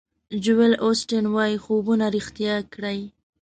[0.43, 2.99] جویل اوسټین وایي خوبونه ریښتیا کړئ.